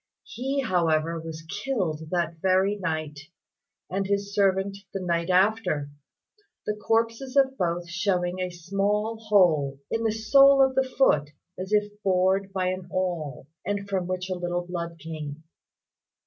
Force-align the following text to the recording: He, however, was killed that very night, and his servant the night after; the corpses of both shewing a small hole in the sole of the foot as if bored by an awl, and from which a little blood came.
He, 0.23 0.61
however, 0.61 1.19
was 1.19 1.43
killed 1.43 2.09
that 2.09 2.37
very 2.41 2.75
night, 2.75 3.19
and 3.87 4.07
his 4.07 4.33
servant 4.33 4.77
the 4.95 4.99
night 4.99 5.29
after; 5.29 5.91
the 6.65 6.75
corpses 6.75 7.35
of 7.35 7.55
both 7.55 7.87
shewing 7.87 8.39
a 8.39 8.49
small 8.49 9.19
hole 9.19 9.77
in 9.91 10.03
the 10.03 10.11
sole 10.11 10.59
of 10.63 10.73
the 10.73 10.81
foot 10.97 11.29
as 11.55 11.71
if 11.71 12.01
bored 12.01 12.51
by 12.51 12.69
an 12.69 12.87
awl, 12.89 13.45
and 13.63 13.87
from 13.87 14.07
which 14.07 14.27
a 14.27 14.33
little 14.33 14.65
blood 14.65 14.97
came. 14.97 15.43